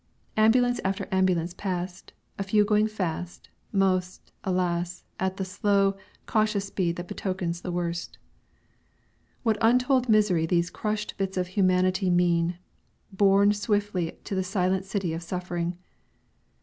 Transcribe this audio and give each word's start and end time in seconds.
Ambulance 0.35 0.81
after 0.83 1.07
ambulance 1.11 1.53
passed, 1.53 2.11
a 2.39 2.41
few 2.41 2.65
going 2.65 2.87
fast, 2.87 3.49
most, 3.71 4.31
alas! 4.43 5.03
at 5.19 5.37
the 5.37 5.45
slow, 5.45 5.95
cautious 6.25 6.65
speed 6.65 6.95
that 6.95 7.07
betokens 7.07 7.61
the 7.61 7.71
worst. 7.71 8.17
What 9.43 9.59
untold 9.61 10.09
misery 10.09 10.47
these 10.47 10.71
crushed 10.71 11.15
bits 11.19 11.37
of 11.37 11.49
humanity 11.49 12.09
mean, 12.09 12.57
borne 13.13 13.51
swiftly 13.53 14.17
to 14.23 14.33
the 14.33 14.43
silent 14.43 14.85
city 14.85 15.13
of 15.13 15.21
suffering! 15.21 15.77